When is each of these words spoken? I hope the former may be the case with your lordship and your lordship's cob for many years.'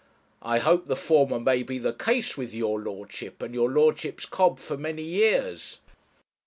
I 0.41 0.57
hope 0.57 0.87
the 0.87 0.95
former 0.95 1.39
may 1.39 1.61
be 1.61 1.77
the 1.77 1.93
case 1.93 2.35
with 2.35 2.55
your 2.55 2.79
lordship 2.81 3.39
and 3.43 3.53
your 3.53 3.69
lordship's 3.69 4.25
cob 4.25 4.57
for 4.57 4.75
many 4.75 5.03
years.' 5.03 5.77